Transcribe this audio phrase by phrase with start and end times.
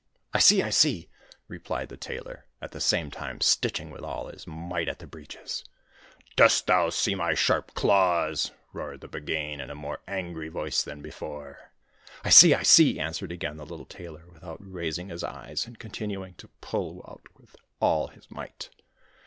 [0.33, 1.09] 'I see, I see!'
[1.47, 5.63] replied the Tailor, at the same time stitching with all his might at the breeches.
[6.35, 11.03] 'Dost thou see my sharp claws?' roared the Buggane in a more angry voice than
[11.03, 11.71] before.
[12.23, 16.33] 'I see, I see!' answered again the little Tailor, without raising his eyes, and continuing
[16.37, 18.71] to pull out with all his might.